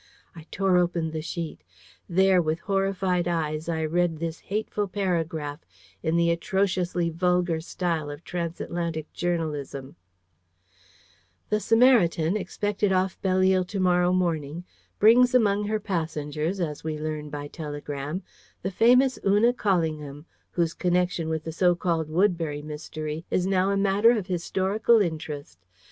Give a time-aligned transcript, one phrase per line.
[0.35, 1.61] I tore open the sheet.
[2.09, 5.59] There, with horrified eyes, I read this hateful paragraph,
[6.01, 9.97] in the atrociously vulgar style of Transatlantic journalism:
[11.49, 14.63] "The Sarmatian, expected off Belleisle to morrow morning,
[14.97, 18.23] brings among her passengers, as we learn by telegram,
[18.63, 23.77] the famous Una Callingham, whose connection with the so called Woodbury Mystery is now a
[23.77, 25.59] matter of historical interest.